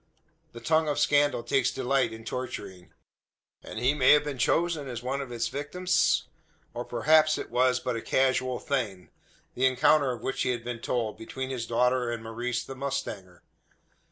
The 0.53 0.59
tongue 0.59 0.89
of 0.89 0.97
scandal 0.97 1.43
takes 1.43 1.69
delight 1.69 2.11
in 2.11 2.25
torturing; 2.25 2.89
and 3.61 3.77
he 3.77 3.93
may 3.93 4.13
have 4.13 4.23
been 4.23 4.39
chosen 4.39 4.87
as 4.87 5.03
one 5.03 5.21
of 5.21 5.31
its 5.31 5.47
victims? 5.49 6.27
Or, 6.73 6.83
perhaps, 6.83 7.37
it 7.37 7.51
was 7.51 7.79
but 7.79 7.95
a 7.95 8.01
casual 8.01 8.57
thing 8.57 9.11
the 9.53 9.67
encounter 9.67 10.11
of 10.11 10.23
which 10.23 10.41
he 10.41 10.49
had 10.49 10.63
been 10.63 10.79
told, 10.79 11.19
between 11.19 11.51
his 11.51 11.67
daughter 11.67 12.09
and 12.09 12.23
Maurice 12.23 12.63
the 12.63 12.73
mustanger? 12.75 13.43